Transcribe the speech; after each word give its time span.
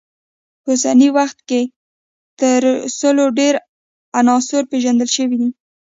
په 0.63 0.67
اوسني 0.75 1.09
وخت 1.17 1.37
کې 1.49 1.61
تر 2.39 2.61
سلو 2.99 3.25
ډیر 3.39 3.53
عناصر 4.19 4.61
پیژندل 4.71 5.09
شوي 5.15 5.35
دي. 5.41 5.49